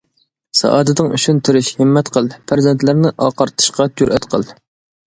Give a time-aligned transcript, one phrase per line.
[0.61, 4.53] سائادىتىڭ ئۈچۈن تىرىش، ھىممەت قىل، پەرزەنتلەرنى ئاقارتىشقا جۈرئەت قىل.